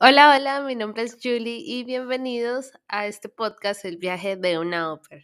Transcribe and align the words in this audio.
Hola, 0.00 0.34
hola, 0.36 0.62
mi 0.62 0.74
nombre 0.74 1.04
es 1.04 1.16
Julie 1.22 1.62
y 1.64 1.84
bienvenidos 1.84 2.72
a 2.88 3.06
este 3.06 3.28
podcast 3.28 3.84
El 3.84 3.98
viaje 3.98 4.36
de 4.36 4.58
una 4.58 4.92
ópera. 4.92 5.22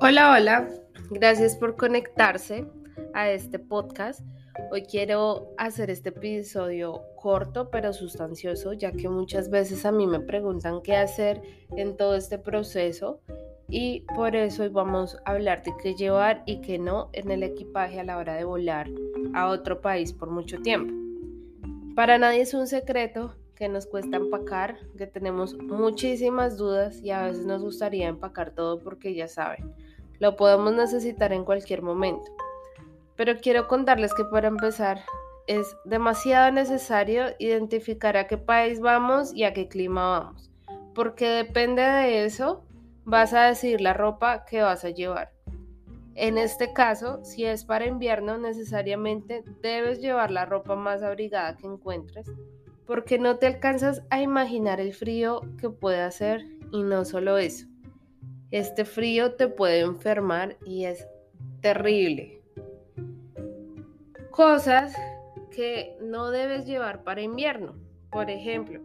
Hola, 0.00 0.32
hola, 0.32 0.68
gracias 1.10 1.56
por 1.56 1.76
conectarse 1.76 2.66
a 3.12 3.30
este 3.30 3.58
podcast. 3.58 4.20
Hoy 4.70 4.82
quiero 4.82 5.52
hacer 5.58 5.90
este 5.90 6.10
episodio 6.10 7.02
corto 7.16 7.68
pero 7.70 7.92
sustancioso, 7.92 8.72
ya 8.72 8.92
que 8.92 9.08
muchas 9.08 9.50
veces 9.50 9.84
a 9.84 9.92
mí 9.92 10.06
me 10.06 10.20
preguntan 10.20 10.80
qué 10.82 10.96
hacer 10.96 11.42
en 11.76 11.96
todo 11.96 12.14
este 12.16 12.38
proceso 12.38 13.20
y 13.68 14.00
por 14.14 14.36
eso 14.36 14.62
hoy 14.62 14.68
vamos 14.68 15.16
a 15.24 15.32
hablar 15.32 15.62
de 15.62 15.74
qué 15.82 15.94
llevar 15.94 16.42
y 16.46 16.60
qué 16.60 16.78
no 16.78 17.08
en 17.12 17.30
el 17.30 17.42
equipaje 17.42 18.00
a 18.00 18.04
la 18.04 18.18
hora 18.18 18.34
de 18.34 18.44
volar 18.44 18.88
a 19.34 19.48
otro 19.48 19.80
país 19.80 20.12
por 20.12 20.30
mucho 20.30 20.60
tiempo. 20.60 20.92
Para 21.94 22.18
nadie 22.18 22.42
es 22.42 22.54
un 22.54 22.66
secreto 22.66 23.34
que 23.54 23.68
nos 23.68 23.86
cuesta 23.86 24.16
empacar, 24.16 24.78
que 24.98 25.06
tenemos 25.06 25.54
muchísimas 25.54 26.56
dudas 26.56 27.00
y 27.00 27.10
a 27.10 27.22
veces 27.22 27.46
nos 27.46 27.62
gustaría 27.62 28.08
empacar 28.08 28.50
todo 28.50 28.80
porque 28.80 29.14
ya 29.14 29.28
saben, 29.28 29.72
lo 30.18 30.36
podemos 30.36 30.72
necesitar 30.74 31.32
en 31.32 31.44
cualquier 31.44 31.82
momento. 31.82 32.30
Pero 33.16 33.38
quiero 33.40 33.68
contarles 33.68 34.12
que 34.12 34.24
para 34.24 34.48
empezar 34.48 35.00
es 35.46 35.76
demasiado 35.84 36.50
necesario 36.50 37.26
identificar 37.38 38.16
a 38.16 38.26
qué 38.26 38.38
país 38.38 38.80
vamos 38.80 39.32
y 39.32 39.44
a 39.44 39.52
qué 39.52 39.68
clima 39.68 40.18
vamos, 40.18 40.50
porque 40.94 41.28
depende 41.28 41.82
de 41.82 42.24
eso 42.24 42.64
vas 43.04 43.32
a 43.32 43.44
decidir 43.44 43.80
la 43.80 43.92
ropa 43.92 44.44
que 44.44 44.62
vas 44.62 44.84
a 44.84 44.90
llevar. 44.90 45.32
En 46.14 46.38
este 46.38 46.72
caso, 46.72 47.24
si 47.24 47.44
es 47.44 47.64
para 47.64 47.86
invierno, 47.86 48.38
necesariamente 48.38 49.42
debes 49.62 50.00
llevar 50.00 50.30
la 50.30 50.44
ropa 50.44 50.76
más 50.76 51.02
abrigada 51.02 51.56
que 51.56 51.66
encuentres, 51.66 52.30
porque 52.86 53.18
no 53.18 53.38
te 53.38 53.46
alcanzas 53.46 54.02
a 54.10 54.22
imaginar 54.22 54.80
el 54.80 54.94
frío 54.94 55.40
que 55.58 55.70
puede 55.70 56.00
hacer 56.00 56.44
y 56.70 56.82
no 56.82 57.04
solo 57.04 57.38
eso. 57.38 57.66
Este 58.50 58.84
frío 58.84 59.34
te 59.34 59.48
puede 59.48 59.80
enfermar 59.80 60.56
y 60.64 60.84
es 60.84 61.08
terrible. 61.60 62.40
Cosas 64.30 64.94
que 65.50 65.96
no 66.00 66.30
debes 66.30 66.66
llevar 66.66 67.02
para 67.02 67.22
invierno. 67.22 67.74
Por 68.10 68.30
ejemplo, 68.30 68.80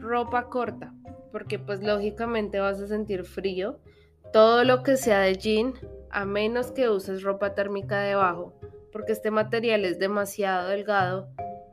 ropa 0.00 0.48
corta 0.48 0.92
porque 1.30 1.58
pues 1.58 1.82
lógicamente 1.82 2.60
vas 2.60 2.80
a 2.80 2.86
sentir 2.86 3.24
frío. 3.24 3.78
Todo 4.32 4.64
lo 4.64 4.82
que 4.82 4.96
sea 4.96 5.20
de 5.20 5.36
jean, 5.36 5.74
a 6.10 6.24
menos 6.24 6.72
que 6.72 6.88
uses 6.88 7.22
ropa 7.22 7.54
térmica 7.54 8.00
debajo, 8.00 8.54
porque 8.92 9.12
este 9.12 9.30
material 9.30 9.84
es 9.84 9.98
demasiado 9.98 10.68
delgado 10.68 11.28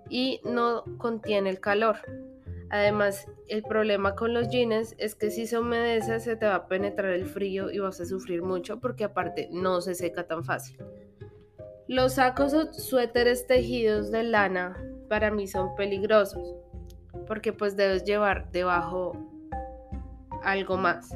y 0.09 0.39
no 0.45 0.83
contiene 0.97 1.49
el 1.49 1.59
calor. 1.59 1.97
Además, 2.69 3.27
el 3.47 3.61
problema 3.63 4.15
con 4.15 4.33
los 4.33 4.49
jeans 4.49 4.95
es 4.97 5.15
que 5.15 5.29
si 5.29 5.47
se 5.47 5.59
humedece 5.59 6.19
se 6.19 6.35
te 6.35 6.45
va 6.45 6.55
a 6.55 6.67
penetrar 6.67 7.11
el 7.11 7.25
frío 7.25 7.69
y 7.69 7.79
vas 7.79 7.99
a 8.01 8.05
sufrir 8.05 8.41
mucho 8.41 8.79
porque 8.79 9.03
aparte 9.03 9.49
no 9.51 9.81
se 9.81 9.93
seca 9.93 10.25
tan 10.25 10.43
fácil. 10.43 10.77
Los 11.87 12.13
sacos 12.13 12.53
o 12.53 12.73
suéteres 12.73 13.45
tejidos 13.45 14.09
de 14.11 14.23
lana 14.23 14.75
para 15.07 15.29
mí 15.29 15.47
son 15.47 15.75
peligrosos 15.75 16.55
porque 17.27 17.53
pues 17.53 17.75
debes 17.75 18.03
llevar 18.03 18.51
debajo 18.51 19.13
algo 20.43 20.77
más. 20.77 21.15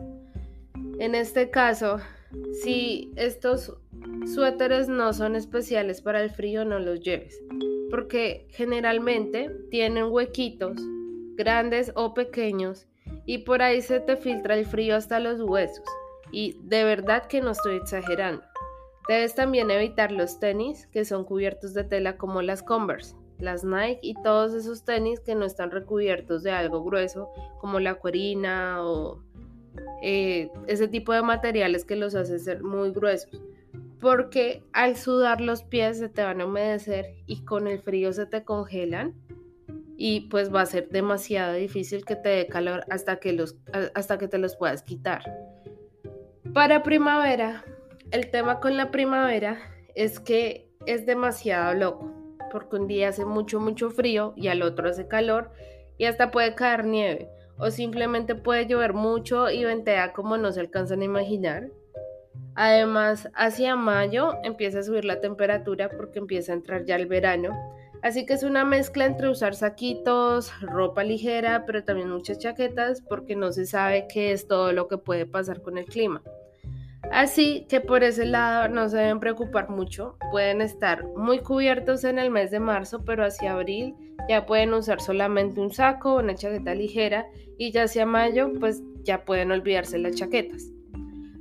En 0.99 1.15
este 1.15 1.49
caso, 1.49 1.99
si 2.61 3.11
estos 3.15 3.77
suéteres 4.33 4.87
no 4.89 5.13
son 5.13 5.35
especiales 5.35 6.01
para 6.01 6.21
el 6.21 6.29
frío, 6.29 6.65
no 6.65 6.79
los 6.79 6.99
lleves, 6.99 7.41
porque 7.89 8.47
generalmente 8.51 9.49
tienen 9.71 10.11
huequitos, 10.11 10.77
grandes 11.35 11.91
o 11.95 12.13
pequeños, 12.13 12.87
y 13.25 13.39
por 13.39 13.61
ahí 13.61 13.81
se 13.81 13.99
te 13.99 14.17
filtra 14.17 14.55
el 14.55 14.65
frío 14.65 14.95
hasta 14.95 15.19
los 15.19 15.41
huesos. 15.41 15.85
Y 16.31 16.59
de 16.63 16.83
verdad 16.83 17.25
que 17.25 17.41
no 17.41 17.51
estoy 17.51 17.77
exagerando. 17.77 18.43
Debes 19.07 19.33
también 19.33 19.71
evitar 19.71 20.11
los 20.11 20.39
tenis 20.39 20.85
que 20.87 21.05
son 21.05 21.23
cubiertos 21.23 21.73
de 21.73 21.83
tela 21.83 22.17
como 22.17 22.43
las 22.43 22.61
Converse, 22.61 23.15
las 23.39 23.63
Nike 23.63 23.99
y 24.01 24.13
todos 24.21 24.53
esos 24.53 24.83
tenis 24.83 25.19
que 25.19 25.35
no 25.35 25.45
están 25.45 25.71
recubiertos 25.71 26.43
de 26.43 26.51
algo 26.51 26.83
grueso 26.83 27.29
como 27.59 27.79
la 27.79 27.95
cuerina 27.95 28.83
o 28.83 29.23
eh, 30.01 30.51
ese 30.67 30.87
tipo 30.87 31.13
de 31.13 31.21
materiales 31.21 31.85
que 31.85 31.95
los 31.95 32.15
hace 32.15 32.39
ser 32.39 32.63
muy 32.63 32.91
gruesos. 32.91 33.41
Porque 33.99 34.63
al 34.71 34.95
sudar 34.95 35.41
los 35.41 35.63
pies 35.63 35.99
se 35.99 36.09
te 36.09 36.23
van 36.23 36.41
a 36.41 36.45
humedecer 36.45 37.15
y 37.25 37.43
con 37.43 37.67
el 37.67 37.81
frío 37.81 38.13
se 38.13 38.25
te 38.25 38.43
congelan 38.43 39.15
y 39.97 40.21
pues 40.29 40.53
va 40.53 40.61
a 40.61 40.65
ser 40.65 40.89
demasiado 40.89 41.53
difícil 41.53 42.05
que 42.05 42.15
te 42.15 42.29
dé 42.29 42.47
calor 42.47 42.85
hasta 42.89 43.17
que, 43.17 43.33
los, 43.33 43.57
hasta 43.93 44.17
que 44.17 44.29
te 44.29 44.37
los 44.37 44.55
puedas 44.55 44.83
quitar. 44.83 45.23
Para 46.53 46.83
primavera, 46.83 47.65
el 48.11 48.31
tema 48.31 48.61
con 48.61 48.77
la 48.77 48.91
primavera 48.91 49.59
es 49.95 50.21
que 50.21 50.71
es 50.85 51.05
demasiado 51.05 51.73
loco 51.73 52.18
porque 52.49 52.75
un 52.75 52.87
día 52.87 53.09
hace 53.09 53.25
mucho, 53.25 53.59
mucho 53.59 53.89
frío 53.89 54.33
y 54.35 54.47
al 54.47 54.61
otro 54.61 54.89
hace 54.89 55.07
calor 55.07 55.51
y 55.97 56.05
hasta 56.05 56.31
puede 56.31 56.55
caer 56.55 56.85
nieve 56.85 57.29
o 57.59 57.71
simplemente 57.71 58.35
puede 58.35 58.65
llover 58.65 58.93
mucho 58.93 59.49
y 59.49 59.65
ventea 59.65 60.13
como 60.13 60.37
no 60.37 60.51
se 60.51 60.61
alcanzan 60.61 61.01
a 61.01 61.05
imaginar. 61.05 61.69
Además, 62.55 63.29
hacia 63.35 63.75
mayo 63.75 64.33
empieza 64.43 64.79
a 64.79 64.83
subir 64.83 65.05
la 65.05 65.21
temperatura 65.21 65.89
porque 65.89 66.19
empieza 66.19 66.51
a 66.51 66.55
entrar 66.55 66.85
ya 66.85 66.95
el 66.95 67.05
verano. 67.05 67.51
Así 68.01 68.25
que 68.25 68.33
es 68.33 68.43
una 68.43 68.63
mezcla 68.63 69.05
entre 69.05 69.29
usar 69.29 69.55
saquitos, 69.55 70.51
ropa 70.61 71.03
ligera, 71.03 71.65
pero 71.65 71.83
también 71.83 72.09
muchas 72.09 72.39
chaquetas 72.39 73.01
porque 73.01 73.35
no 73.35 73.51
se 73.51 73.65
sabe 73.65 74.07
qué 74.07 74.31
es 74.31 74.47
todo 74.47 74.71
lo 74.71 74.87
que 74.87 74.97
puede 74.97 75.25
pasar 75.25 75.61
con 75.61 75.77
el 75.77 75.85
clima. 75.85 76.23
Así 77.11 77.65
que 77.67 77.81
por 77.81 78.03
ese 78.03 78.25
lado 78.25 78.69
no 78.69 78.87
se 78.87 78.97
deben 78.97 79.19
preocupar 79.19 79.69
mucho, 79.69 80.17
pueden 80.31 80.61
estar 80.61 81.03
muy 81.17 81.39
cubiertos 81.39 82.03
en 82.03 82.19
el 82.19 82.29
mes 82.29 82.51
de 82.51 82.59
marzo, 82.59 83.03
pero 83.03 83.25
hacia 83.25 83.53
abril 83.53 83.95
ya 84.27 84.45
pueden 84.45 84.73
usar 84.73 85.01
solamente 85.01 85.59
un 85.59 85.71
saco, 85.71 86.17
una 86.17 86.35
chaqueta 86.35 86.75
ligera 86.75 87.25
y 87.57 87.71
ya 87.71 87.83
hacia 87.83 88.05
mayo 88.05 88.51
pues 88.59 88.83
ya 89.03 89.25
pueden 89.25 89.51
olvidarse 89.51 89.97
las 89.97 90.15
chaquetas. 90.15 90.71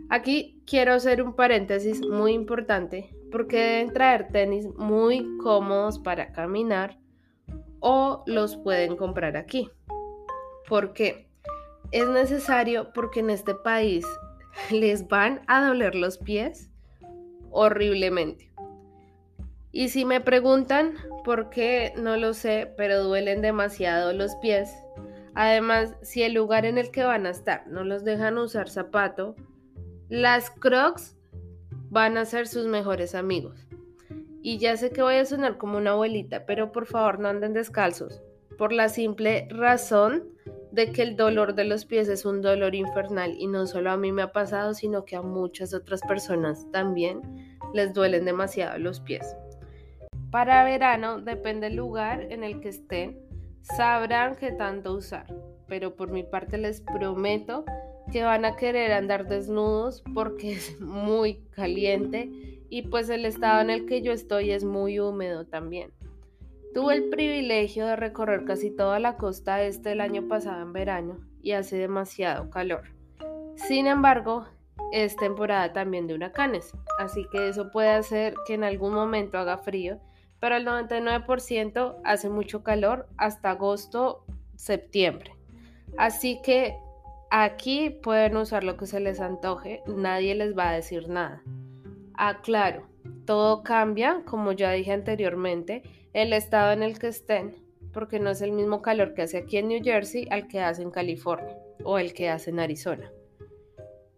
Aquí 0.09 0.63
quiero 0.67 0.95
hacer 0.95 1.23
un 1.23 1.35
paréntesis 1.35 2.01
muy 2.01 2.33
importante 2.33 3.15
porque 3.31 3.59
deben 3.59 3.93
traer 3.93 4.29
tenis 4.29 4.67
muy 4.79 5.37
cómodos 5.43 5.99
para 5.99 6.33
caminar 6.33 6.99
o 7.81 8.25
los 8.27 8.57
pueden 8.57 8.97
comprar 8.97 9.37
aquí. 9.37 9.71
¿Por 10.67 10.95
qué? 10.95 11.29
Es 11.93 12.09
necesario 12.09 12.91
porque 12.95 13.21
en 13.21 13.31
este 13.31 13.55
país 13.55 14.07
les 14.71 15.09
van 15.09 15.41
a 15.47 15.67
doler 15.67 15.95
los 15.95 16.19
pies 16.19 16.71
horriblemente. 17.51 18.53
Y 19.71 19.91
si 19.91 20.05
me 20.05 20.21
preguntan 20.21 20.95
por 21.25 21.51
qué, 21.51 21.93
no 21.97 22.17
lo 22.17 22.35
sé, 22.35 22.73
pero 22.77 23.03
duelen 23.03 23.43
demasiado 23.43 24.13
los 24.13 24.35
pies. 24.37 24.71
Además, 25.35 25.95
si 26.03 26.23
el 26.23 26.35
lugar 26.35 26.65
en 26.65 26.79
el 26.79 26.91
que 26.91 27.05
van 27.05 27.27
a 27.27 27.31
estar 27.31 27.67
no 27.69 27.85
los 27.85 28.03
dejan 28.05 28.39
usar 28.39 28.69
zapato, 28.69 29.37
las 30.09 30.51
crocs 30.51 31.17
van 31.91 32.17
a 32.17 32.25
ser 32.25 32.49
sus 32.49 32.67
mejores 32.67 33.15
amigos. 33.15 33.67
Y 34.43 34.59
ya 34.59 34.77
sé 34.77 34.91
que 34.91 35.03
voy 35.03 35.17
a 35.17 35.25
sonar 35.25 35.59
como 35.59 35.79
una 35.79 35.91
abuelita, 35.91 36.47
pero 36.47 36.73
por 36.73 36.87
favor 36.87 37.19
no 37.19 37.29
anden 37.29 37.53
descalzos, 37.53 38.23
por 38.57 38.73
la 38.73 38.89
simple 38.89 39.47
razón 39.51 40.25
de 40.73 40.93
que 40.93 41.03
el 41.03 41.17
dolor 41.17 41.55
de 41.55 41.65
los 41.65 41.85
pies 41.85 42.09
es 42.09 42.25
un 42.25 42.43
dolor 42.43 42.75
infernal 42.75 43.35
y 43.39 43.47
no 43.47 43.67
solo 43.67 43.91
a 43.91 43.97
mí 43.97 44.13
me 44.13 44.23
ha 44.23 44.33
pasado, 44.33 44.75
sino 44.75 45.05
que 45.05 45.17
a 45.17 45.23
muchas 45.23 45.75
otras 45.75 46.01
personas 46.03 46.67
también 46.73 47.23
les 47.73 47.95
duelen 47.95 48.25
demasiado 48.25 48.79
los 48.79 49.01
pies. 49.01 49.37
Para 50.31 50.65
verano, 50.65 51.21
depende 51.21 51.69
del 51.69 51.77
lugar 51.77 52.21
en 52.31 52.45
el 52.45 52.61
que 52.61 52.69
estén, 52.69 53.19
sabrán 53.63 54.37
qué 54.37 54.53
tanto 54.53 54.95
usar, 54.95 55.27
pero 55.67 55.97
por 55.97 56.11
mi 56.11 56.23
parte 56.23 56.59
les 56.59 56.81
prometo 56.81 57.65
que 58.13 58.23
van 58.23 58.45
a 58.45 58.57
querer 58.57 58.93
andar 58.93 59.27
desnudos 59.27 60.03
porque 60.15 60.53
es 60.55 60.81
muy 60.81 61.45
caliente 61.51 62.31
y 62.71 62.83
pues 62.83 63.09
el 63.09 63.25
estado 63.25 63.63
en 63.63 63.71
el 63.71 63.87
que 63.87 64.03
yo 64.03 64.13
estoy 64.13 64.51
es 64.51 64.65
muy 64.65 65.01
húmedo 65.01 65.47
también. 65.47 65.93
Tuve 66.79 66.95
el 66.95 67.09
privilegio 67.09 67.87
de 67.87 67.97
recorrer 67.97 68.45
casi 68.45 68.71
toda 68.71 69.01
la 69.01 69.17
costa 69.17 69.65
este 69.65 69.91
el 69.91 70.01
año 70.01 70.29
pasado 70.29 70.63
en 70.63 70.73
verano 70.73 71.19
y 71.43 71.51
hace 71.51 71.77
demasiado 71.77 72.51
calor. 72.51 72.93
Sin 73.57 73.89
embargo, 73.89 74.47
es 74.93 75.17
temporada 75.17 75.73
también 75.73 76.07
de 76.07 76.15
huracanes, 76.15 76.71
así 77.01 77.27
que 77.33 77.49
eso 77.49 77.73
puede 77.73 77.91
hacer 77.91 78.37
que 78.47 78.55
en 78.55 78.63
algún 78.63 78.95
momento 78.95 79.39
haga 79.39 79.59
frío, 79.59 79.99
pero 80.39 80.55
el 80.55 80.65
99% 80.65 81.97
hace 82.05 82.31
mucho 82.31 82.63
calor 82.63 83.09
hasta 83.17 83.51
agosto, 83.51 84.25
septiembre. 84.55 85.35
Así 85.97 86.41
que 86.45 86.77
Aquí 87.31 87.91
pueden 87.91 88.37
usar 88.37 88.63
lo 88.63 88.77
que 88.77 88.87
se 88.87 89.01
les 89.01 89.21
antoje, 89.21 89.83
nadie 89.87 90.37
les 90.37 90.57
va 90.57 90.71
a 90.71 90.75
decir 90.75 91.09
nada. 91.09 91.43
Aclaro, 92.15 92.87
todo 93.27 93.63
cambia, 93.63 94.23
como 94.25 94.53
ya 94.53 94.71
dije 94.73 94.93
anteriormente, 94.93 95.83
el 96.13 96.33
estado 96.33 96.73
en 96.73 96.83
el 96.83 96.99
que 96.99 97.09
estén, 97.09 97.57
porque 97.93 98.19
no 98.19 98.31
es 98.31 98.43
el 98.43 98.53
mismo 98.53 98.83
calor 98.83 99.15
que 99.15 99.23
hace 99.23 99.39
aquí 99.39 99.59
en 99.59 99.69
New 99.69 99.83
Jersey 99.83 100.27
al 100.31 100.49
que 100.49 100.61
hace 100.61 100.83
en 100.83 100.91
California 100.91 101.57
o 101.85 101.99
el 101.99 102.13
que 102.13 102.29
hace 102.29 102.51
en 102.51 102.61
Arizona. 102.61 103.11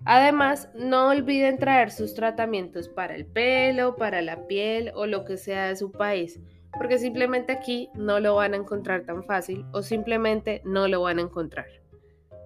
Además, 0.05 0.71
no 0.75 1.09
olviden 1.09 1.59
traer 1.59 1.91
sus 1.91 2.15
tratamientos 2.15 2.89
para 2.89 3.15
el 3.15 3.27
pelo, 3.27 3.97
para 3.97 4.23
la 4.23 4.47
piel 4.47 4.93
o 4.95 5.07
lo 5.07 5.25
que 5.25 5.37
sea 5.37 5.67
de 5.69 5.77
su 5.77 5.93
país, 5.93 6.41
porque 6.79 6.99
simplemente 6.99 7.53
aquí 7.53 7.91
no 7.95 8.19
lo 8.19 8.37
van 8.37 8.55
a 8.55 8.57
encontrar 8.57 9.05
tan 9.05 9.25
fácil 9.25 9.67
o 9.73 9.83
simplemente 9.83 10.63
no 10.65 10.89
lo 10.89 11.03
van 11.03 11.19
a 11.19 11.23
encontrar. 11.23 11.80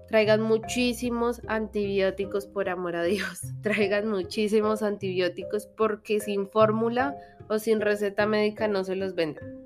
Traigan 0.08 0.42
muchísimos 0.42 1.40
antibióticos 1.46 2.46
por 2.46 2.68
amor 2.68 2.96
a 2.96 3.02
Dios. 3.02 3.40
Traigan 3.62 4.08
muchísimos 4.08 4.82
antibióticos 4.82 5.66
porque 5.66 6.20
sin 6.20 6.48
fórmula 6.48 7.16
o 7.48 7.58
sin 7.58 7.80
receta 7.80 8.26
médica 8.26 8.68
no 8.68 8.84
se 8.84 8.96
los 8.96 9.14
venden. 9.14 9.58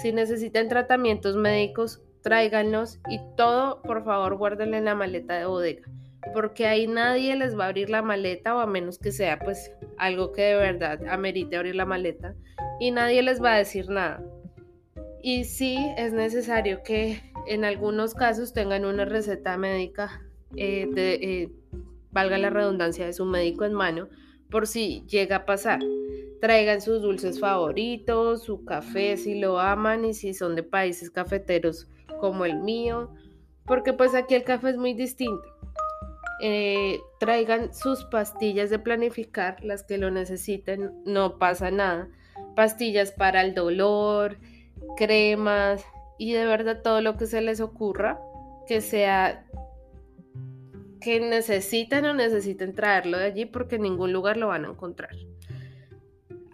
Si 0.00 0.12
necesitan 0.12 0.68
tratamientos 0.68 1.36
médicos, 1.36 2.02
tráiganlos 2.22 2.98
y 3.08 3.20
todo, 3.36 3.82
por 3.82 4.04
favor, 4.04 4.36
guárdenlo 4.36 4.76
en 4.76 4.86
la 4.86 4.94
maleta 4.94 5.34
de 5.34 5.46
bodega 5.46 5.82
porque 6.32 6.66
ahí 6.66 6.86
nadie 6.86 7.36
les 7.36 7.58
va 7.58 7.64
a 7.64 7.68
abrir 7.68 7.90
la 7.90 8.02
maleta 8.02 8.54
o 8.56 8.60
a 8.60 8.66
menos 8.66 8.98
que 8.98 9.12
sea 9.12 9.38
pues 9.38 9.72
algo 9.98 10.32
que 10.32 10.42
de 10.42 10.54
verdad 10.56 11.06
amerite 11.08 11.56
abrir 11.56 11.74
la 11.74 11.84
maleta 11.84 12.34
y 12.80 12.90
nadie 12.90 13.22
les 13.22 13.42
va 13.42 13.54
a 13.54 13.58
decir 13.58 13.88
nada. 13.88 14.22
Y 15.22 15.44
sí 15.44 15.78
es 15.96 16.12
necesario 16.12 16.82
que 16.82 17.20
en 17.46 17.64
algunos 17.64 18.14
casos 18.14 18.52
tengan 18.52 18.84
una 18.84 19.04
receta 19.04 19.56
médica, 19.56 20.22
eh, 20.56 20.88
de, 20.92 21.14
eh, 21.14 21.52
valga 22.10 22.38
la 22.38 22.50
redundancia, 22.50 23.06
de 23.06 23.12
su 23.12 23.24
médico 23.24 23.64
en 23.64 23.74
mano, 23.74 24.08
por 24.50 24.66
si 24.66 25.04
llega 25.06 25.36
a 25.36 25.46
pasar. 25.46 25.80
Traigan 26.40 26.80
sus 26.80 27.02
dulces 27.02 27.40
favoritos, 27.40 28.44
su 28.44 28.64
café 28.64 29.16
si 29.16 29.38
lo 29.38 29.58
aman 29.58 30.04
y 30.04 30.14
si 30.14 30.34
son 30.34 30.54
de 30.54 30.62
países 30.62 31.10
cafeteros 31.10 31.88
como 32.20 32.44
el 32.44 32.60
mío, 32.60 33.10
porque 33.66 33.92
pues 33.92 34.14
aquí 34.14 34.34
el 34.34 34.44
café 34.44 34.70
es 34.70 34.76
muy 34.76 34.94
distinto. 34.94 35.42
Eh, 36.40 37.00
traigan 37.18 37.72
sus 37.74 38.04
pastillas 38.04 38.68
de 38.68 38.78
planificar, 38.78 39.64
las 39.64 39.82
que 39.82 39.98
lo 39.98 40.10
necesiten, 40.10 40.92
no 41.04 41.38
pasa 41.38 41.70
nada. 41.70 42.08
Pastillas 42.54 43.12
para 43.12 43.40
el 43.42 43.54
dolor, 43.54 44.38
cremas 44.96 45.84
y 46.18 46.32
de 46.32 46.46
verdad 46.46 46.82
todo 46.82 47.00
lo 47.00 47.16
que 47.16 47.26
se 47.26 47.40
les 47.40 47.60
ocurra 47.60 48.20
que 48.66 48.80
sea 48.80 49.44
que 51.00 51.20
necesiten 51.20 52.06
o 52.06 52.14
necesiten 52.14 52.74
traerlo 52.74 53.18
de 53.18 53.26
allí 53.26 53.44
porque 53.44 53.76
en 53.76 53.82
ningún 53.82 54.12
lugar 54.12 54.36
lo 54.36 54.48
van 54.48 54.64
a 54.64 54.70
encontrar. 54.70 55.14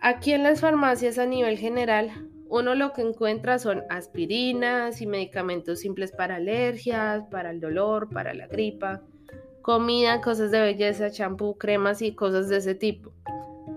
Aquí 0.00 0.32
en 0.32 0.42
las 0.42 0.60
farmacias 0.60 1.18
a 1.18 1.26
nivel 1.26 1.56
general, 1.56 2.10
uno 2.48 2.74
lo 2.74 2.92
que 2.92 3.02
encuentra 3.02 3.60
son 3.60 3.84
aspirinas 3.90 5.00
y 5.02 5.06
medicamentos 5.06 5.80
simples 5.80 6.10
para 6.10 6.36
alergias, 6.36 7.22
para 7.30 7.50
el 7.50 7.60
dolor, 7.60 8.08
para 8.10 8.34
la 8.34 8.48
gripa 8.48 9.02
comida, 9.62 10.20
cosas 10.20 10.50
de 10.50 10.60
belleza, 10.60 11.10
champú, 11.10 11.56
cremas 11.56 12.02
y 12.02 12.14
cosas 12.14 12.48
de 12.48 12.58
ese 12.58 12.74
tipo. 12.74 13.12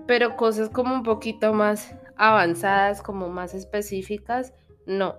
Pero 0.06 0.36
cosas 0.36 0.68
como 0.68 0.94
un 0.94 1.02
poquito 1.02 1.52
más 1.52 1.94
avanzadas, 2.16 3.02
como 3.02 3.28
más 3.28 3.54
específicas, 3.54 4.52
no. 4.86 5.16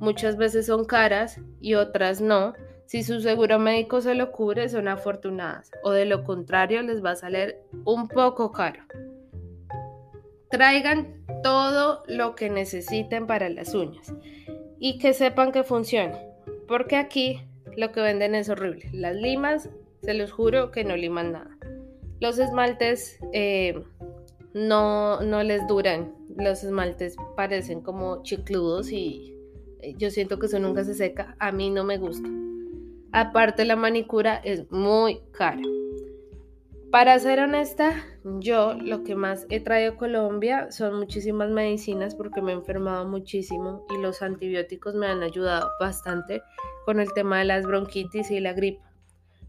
Muchas 0.00 0.36
veces 0.36 0.66
son 0.66 0.84
caras 0.84 1.40
y 1.60 1.74
otras 1.74 2.20
no. 2.20 2.54
Si 2.86 3.02
su 3.02 3.20
seguro 3.20 3.58
médico 3.58 4.00
se 4.00 4.14
lo 4.14 4.32
cubre, 4.32 4.68
son 4.68 4.88
afortunadas. 4.88 5.70
O 5.82 5.92
de 5.92 6.04
lo 6.04 6.24
contrario, 6.24 6.82
les 6.82 7.02
va 7.02 7.12
a 7.12 7.16
salir 7.16 7.56
un 7.84 8.08
poco 8.08 8.52
caro. 8.52 8.82
Traigan 10.50 11.24
todo 11.42 12.02
lo 12.06 12.34
que 12.34 12.50
necesiten 12.50 13.26
para 13.26 13.48
las 13.48 13.74
uñas 13.74 14.14
y 14.78 14.98
que 14.98 15.14
sepan 15.14 15.52
que 15.52 15.62
funcione. 15.62 16.18
Porque 16.68 16.96
aquí 16.96 17.40
lo 17.76 17.92
que 17.92 18.00
venden 18.00 18.34
es 18.34 18.48
horrible. 18.48 18.88
Las 18.92 19.16
limas 19.16 19.70
se 20.02 20.14
los 20.14 20.32
juro 20.32 20.70
que 20.70 20.84
no 20.84 20.96
liman 20.96 21.32
nada. 21.32 21.56
Los 22.20 22.38
esmaltes 22.38 23.18
eh, 23.32 23.82
no, 24.52 25.20
no 25.20 25.42
les 25.42 25.66
duran. 25.66 26.14
Los 26.36 26.64
esmaltes 26.64 27.16
parecen 27.36 27.80
como 27.80 28.22
chicludos 28.22 28.90
y 28.92 29.34
yo 29.96 30.10
siento 30.10 30.38
que 30.38 30.46
eso 30.46 30.58
nunca 30.58 30.84
se 30.84 30.94
seca. 30.94 31.36
A 31.38 31.52
mí 31.52 31.70
no 31.70 31.84
me 31.84 31.98
gusta. 31.98 32.28
Aparte 33.12 33.64
la 33.64 33.76
manicura 33.76 34.36
es 34.36 34.70
muy 34.70 35.20
cara. 35.32 35.62
Para 36.90 37.18
ser 37.18 37.40
honesta, 37.40 38.04
yo 38.24 38.74
lo 38.74 39.02
que 39.02 39.16
más 39.16 39.46
he 39.50 39.60
traído 39.60 39.92
a 39.92 39.96
Colombia 39.96 40.70
son 40.70 40.96
muchísimas 40.98 41.50
medicinas 41.50 42.14
porque 42.14 42.40
me 42.40 42.52
he 42.52 42.54
enfermado 42.54 43.06
muchísimo 43.06 43.84
y 43.90 44.00
los 44.00 44.22
antibióticos 44.22 44.94
me 44.94 45.08
han 45.08 45.22
ayudado 45.22 45.70
bastante 45.80 46.42
con 46.84 47.00
el 47.00 47.12
tema 47.12 47.40
de 47.40 47.46
las 47.46 47.66
bronquitis 47.66 48.30
y 48.30 48.38
la 48.38 48.52
gripa 48.52 48.94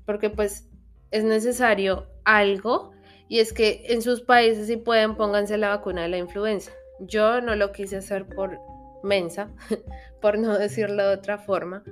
porque 0.05 0.29
pues 0.29 0.67
es 1.11 1.23
necesario 1.23 2.07
algo 2.23 2.91
y 3.27 3.39
es 3.39 3.53
que 3.53 3.83
en 3.87 4.01
sus 4.01 4.21
países 4.21 4.67
si 4.67 4.77
pueden 4.77 5.15
pónganse 5.15 5.57
la 5.57 5.69
vacuna 5.69 6.03
de 6.03 6.09
la 6.09 6.17
influenza. 6.17 6.71
Yo 6.99 7.41
no 7.41 7.55
lo 7.55 7.71
quise 7.71 7.97
hacer 7.97 8.25
por 8.27 8.57
mensa, 9.05 9.49
por 10.21 10.37
no 10.37 10.57
decirlo 10.57 11.07
de 11.07 11.15
otra 11.15 11.37
forma, 11.37 11.83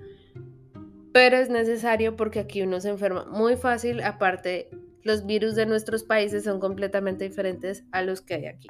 pero 1.13 1.38
es 1.38 1.50
necesario 1.50 2.15
porque 2.15 2.39
aquí 2.39 2.62
uno 2.63 2.81
se 2.81 2.89
enferma 2.89 3.25
muy 3.25 3.56
fácil, 3.56 4.01
aparte 4.04 4.69
los 5.04 5.25
virus 5.25 5.56
de 5.56 5.65
nuestros 5.65 6.04
países 6.04 6.44
son 6.44 6.60
completamente 6.60 7.25
diferentes 7.27 7.83
a 7.92 8.01
los 8.01 8.21
que 8.21 8.33
hay 8.36 8.45
aquí. 8.48 8.68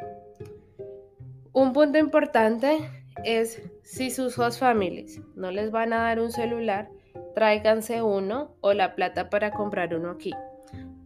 Un 1.54 1.72
punto 1.72 1.98
importante 2.00 2.90
es 3.24 3.62
si 3.84 4.10
sus 4.10 4.38
host 4.38 4.60
families 4.60 5.22
no 5.36 5.52
les 5.52 5.72
van 5.72 5.94
a 5.94 5.98
dar 5.98 6.20
un 6.20 6.32
celular, 6.32 6.90
tráiganse 7.36 8.02
uno 8.02 8.56
o 8.62 8.74
la 8.74 8.96
plata 8.96 9.30
para 9.30 9.52
comprar 9.52 9.94
uno 9.96 10.10
aquí. 10.10 10.32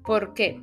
¿Por 0.06 0.34
qué? 0.34 0.62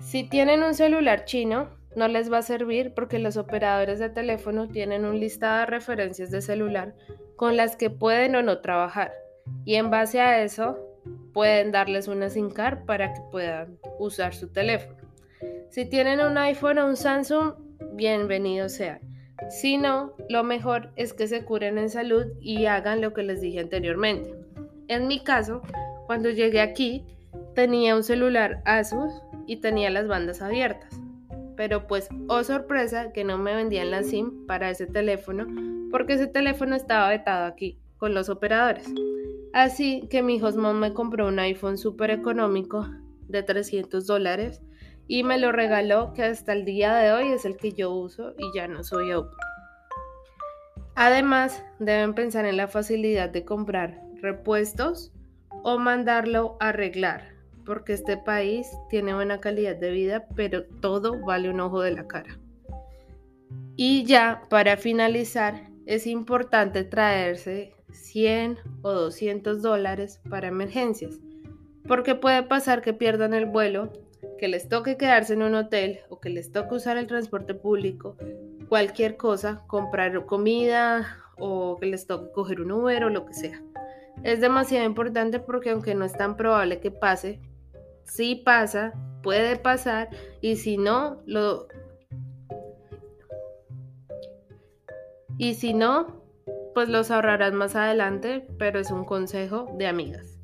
Si 0.00 0.28
tienen 0.28 0.64
un 0.64 0.74
celular 0.74 1.24
chino, 1.24 1.70
no 1.96 2.08
les 2.08 2.32
va 2.32 2.38
a 2.38 2.42
servir 2.42 2.92
porque 2.94 3.18
los 3.18 3.36
operadores 3.36 3.98
de 3.98 4.10
teléfono 4.10 4.68
tienen 4.68 5.04
un 5.04 5.20
listado 5.20 5.60
de 5.60 5.66
referencias 5.66 6.30
de 6.30 6.42
celular 6.42 6.94
con 7.36 7.56
las 7.56 7.76
que 7.76 7.90
pueden 7.90 8.34
o 8.36 8.42
no 8.42 8.58
trabajar. 8.58 9.12
Y 9.64 9.74
en 9.74 9.90
base 9.90 10.20
a 10.20 10.42
eso, 10.42 10.78
pueden 11.32 11.72
darles 11.72 12.08
una 12.08 12.30
SIM 12.30 12.50
card 12.50 12.84
para 12.84 13.12
que 13.12 13.20
puedan 13.30 13.78
usar 13.98 14.34
su 14.34 14.48
teléfono. 14.48 14.96
Si 15.70 15.84
tienen 15.84 16.20
un 16.20 16.38
iPhone 16.38 16.78
o 16.78 16.86
un 16.86 16.96
Samsung, 16.96 17.54
bienvenidos 17.92 18.72
sean. 18.72 19.00
Si 19.50 19.76
no, 19.76 20.14
lo 20.28 20.44
mejor 20.44 20.90
es 20.96 21.12
que 21.12 21.26
se 21.26 21.44
curen 21.44 21.78
en 21.78 21.90
salud 21.90 22.26
y 22.40 22.66
hagan 22.66 23.00
lo 23.00 23.12
que 23.12 23.22
les 23.24 23.40
dije 23.40 23.60
anteriormente. 23.60 24.34
En 24.88 25.08
mi 25.08 25.22
caso, 25.22 25.62
cuando 26.06 26.30
llegué 26.30 26.60
aquí, 26.60 27.04
tenía 27.54 27.96
un 27.96 28.04
celular 28.04 28.62
Asus 28.64 29.12
y 29.46 29.56
tenía 29.56 29.90
las 29.90 30.06
bandas 30.06 30.40
abiertas. 30.40 31.03
Pero 31.56 31.86
pues, 31.86 32.08
oh 32.28 32.42
sorpresa, 32.44 33.12
que 33.12 33.24
no 33.24 33.38
me 33.38 33.54
vendían 33.54 33.90
la 33.90 34.02
SIM 34.02 34.46
para 34.46 34.70
ese 34.70 34.86
teléfono 34.86 35.46
porque 35.94 36.14
ese 36.14 36.26
teléfono 36.26 36.74
estaba 36.74 37.08
vetado 37.08 37.46
aquí 37.46 37.78
con 37.98 38.14
los 38.14 38.28
operadores. 38.28 38.92
Así 39.52 40.08
que 40.10 40.24
mi 40.24 40.42
hostmom 40.42 40.76
me 40.76 40.92
compró 40.92 41.28
un 41.28 41.38
iPhone 41.38 41.78
súper 41.78 42.10
económico 42.10 42.88
de 43.28 43.44
300 43.44 44.04
dólares 44.04 44.60
y 45.06 45.22
me 45.22 45.38
lo 45.38 45.52
regaló 45.52 46.12
que 46.12 46.24
hasta 46.24 46.52
el 46.52 46.64
día 46.64 46.96
de 46.96 47.12
hoy 47.12 47.28
es 47.28 47.44
el 47.44 47.56
que 47.56 47.70
yo 47.74 47.92
uso 47.92 48.34
y 48.36 48.56
ya 48.56 48.66
no 48.66 48.82
soy 48.82 49.12
Oppo. 49.12 49.36
Además, 50.96 51.64
deben 51.78 52.14
pensar 52.14 52.44
en 52.44 52.56
la 52.56 52.66
facilidad 52.66 53.30
de 53.30 53.44
comprar 53.44 54.02
repuestos 54.20 55.12
o 55.62 55.78
mandarlo 55.78 56.56
a 56.58 56.70
arreglar, 56.70 57.33
porque 57.64 57.94
este 57.94 58.16
país 58.16 58.68
tiene 58.88 59.14
buena 59.14 59.40
calidad 59.40 59.76
de 59.76 59.90
vida, 59.90 60.26
pero 60.34 60.64
todo 60.64 61.20
vale 61.24 61.50
un 61.50 61.60
ojo 61.60 61.80
de 61.80 61.92
la 61.92 62.06
cara. 62.06 62.38
Y 63.76 64.04
ya, 64.04 64.42
para 64.50 64.76
finalizar, 64.76 65.68
es 65.86 66.06
importante 66.06 66.84
traerse 66.84 67.74
100 67.92 68.58
o 68.82 68.92
200 68.92 69.62
dólares 69.62 70.20
para 70.28 70.48
emergencias, 70.48 71.20
porque 71.86 72.14
puede 72.14 72.42
pasar 72.42 72.82
que 72.82 72.92
pierdan 72.92 73.34
el 73.34 73.46
vuelo, 73.46 73.92
que 74.38 74.48
les 74.48 74.68
toque 74.68 74.96
quedarse 74.96 75.34
en 75.34 75.42
un 75.42 75.54
hotel 75.54 76.00
o 76.08 76.20
que 76.20 76.30
les 76.30 76.52
toque 76.52 76.76
usar 76.76 76.96
el 76.96 77.06
transporte 77.06 77.54
público, 77.54 78.16
cualquier 78.68 79.16
cosa, 79.16 79.62
comprar 79.66 80.24
comida 80.26 81.18
o 81.36 81.76
que 81.76 81.86
les 81.86 82.06
toque 82.06 82.32
coger 82.32 82.60
un 82.60 82.72
Uber 82.72 83.04
o 83.04 83.10
lo 83.10 83.26
que 83.26 83.34
sea 83.34 83.62
es 84.22 84.40
demasiado 84.40 84.86
importante 84.86 85.40
porque 85.40 85.70
aunque 85.70 85.94
no 85.94 86.04
es 86.04 86.12
tan 86.12 86.36
probable 86.36 86.80
que 86.80 86.90
pase, 86.90 87.40
si 88.04 88.36
pasa, 88.36 88.94
puede 89.22 89.56
pasar 89.56 90.10
y 90.40 90.56
si 90.56 90.76
no, 90.76 91.22
lo... 91.26 91.68
Y 95.36 95.54
si 95.54 95.74
no, 95.74 96.22
pues 96.74 96.88
los 96.88 97.10
ahorrarás 97.10 97.52
más 97.52 97.74
adelante, 97.74 98.46
pero 98.58 98.78
es 98.78 98.90
un 98.90 99.04
consejo 99.04 99.68
de 99.76 99.86
amigas. 99.86 100.38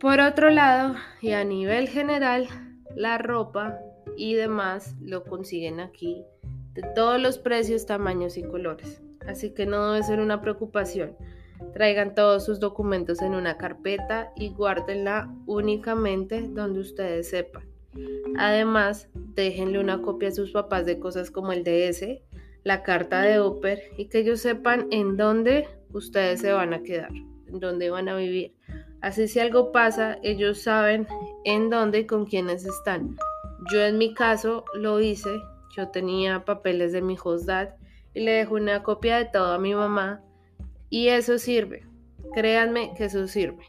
Por 0.00 0.20
otro 0.20 0.50
lado, 0.50 0.94
y 1.20 1.32
a 1.32 1.44
nivel 1.44 1.88
general, 1.88 2.48
la 2.94 3.18
ropa 3.18 3.78
y 4.16 4.34
demás 4.34 4.96
lo 5.00 5.24
consiguen 5.24 5.80
aquí 5.80 6.24
de 6.74 6.82
todos 6.94 7.20
los 7.20 7.38
precios, 7.38 7.86
tamaños 7.86 8.36
y 8.36 8.42
colores. 8.42 9.02
Así 9.26 9.50
que 9.50 9.66
no 9.66 9.92
debe 9.92 10.04
ser 10.04 10.20
una 10.20 10.40
preocupación. 10.40 11.16
Traigan 11.72 12.14
todos 12.14 12.44
sus 12.44 12.60
documentos 12.60 13.22
en 13.22 13.34
una 13.34 13.56
carpeta 13.56 14.32
y 14.36 14.50
guárdenla 14.50 15.32
únicamente 15.46 16.42
donde 16.48 16.80
ustedes 16.80 17.30
sepan. 17.30 17.64
Además, 18.36 19.08
déjenle 19.14 19.78
una 19.78 20.02
copia 20.02 20.28
a 20.28 20.32
sus 20.32 20.52
papás 20.52 20.86
de 20.86 20.98
cosas 20.98 21.30
como 21.30 21.52
el 21.52 21.64
DS, 21.64 22.20
la 22.64 22.82
carta 22.82 23.22
de 23.22 23.38
Oper 23.38 23.80
y 23.96 24.06
que 24.06 24.18
ellos 24.18 24.40
sepan 24.40 24.88
en 24.90 25.16
dónde 25.16 25.68
ustedes 25.92 26.40
se 26.40 26.52
van 26.52 26.74
a 26.74 26.82
quedar, 26.82 27.10
en 27.12 27.60
dónde 27.60 27.90
van 27.90 28.08
a 28.08 28.16
vivir. 28.16 28.54
Así 29.00 29.28
si 29.28 29.40
algo 29.40 29.72
pasa, 29.72 30.18
ellos 30.22 30.62
saben 30.62 31.06
en 31.44 31.70
dónde 31.70 32.00
y 32.00 32.06
con 32.06 32.26
quiénes 32.26 32.64
están. 32.64 33.16
Yo 33.72 33.80
en 33.80 33.98
mi 33.98 34.14
caso 34.14 34.64
lo 34.74 35.00
hice, 35.00 35.40
yo 35.76 35.88
tenía 35.88 36.44
papeles 36.44 36.92
de 36.92 37.02
mi 37.02 37.16
hostdad 37.22 37.76
y 38.14 38.20
le 38.20 38.32
dejo 38.32 38.54
una 38.54 38.82
copia 38.82 39.18
de 39.18 39.26
todo 39.26 39.52
a 39.52 39.58
mi 39.58 39.74
mamá 39.74 40.22
y 40.90 41.08
eso 41.08 41.38
sirve. 41.38 41.86
Créanme 42.34 42.92
que 42.96 43.04
eso 43.04 43.26
sirve. 43.26 43.64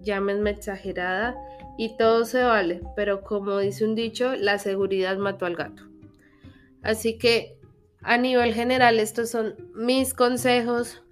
Llámenme 0.00 0.50
exagerada 0.50 1.36
y 1.76 1.96
todo 1.96 2.24
se 2.24 2.42
vale, 2.42 2.80
pero 2.96 3.22
como 3.22 3.58
dice 3.58 3.84
un 3.84 3.94
dicho, 3.94 4.34
la 4.36 4.58
seguridad 4.58 5.16
mató 5.16 5.46
al 5.46 5.56
gato. 5.56 5.82
Así 6.82 7.18
que 7.18 7.58
a 8.02 8.18
nivel 8.18 8.54
general 8.54 9.00
estos 9.00 9.30
son 9.30 9.56
mis 9.74 10.14
consejos. 10.14 11.02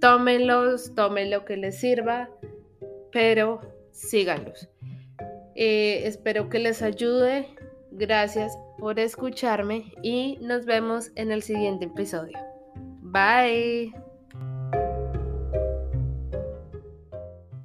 Tómenlos, 0.00 0.94
tomen 0.94 1.30
lo 1.30 1.44
que 1.44 1.56
les 1.56 1.78
sirva 1.78 2.30
pero 3.12 3.60
síganlos. 3.92 4.68
Eh, 5.54 6.02
espero 6.06 6.48
que 6.48 6.58
les 6.58 6.82
ayude. 6.82 7.48
Gracias 7.92 8.56
por 8.78 8.98
escucharme 8.98 9.92
y 10.02 10.38
nos 10.40 10.64
vemos 10.64 11.10
en 11.16 11.32
el 11.32 11.42
siguiente 11.42 11.86
episodio. 11.86 12.38
Bye. 13.02 13.92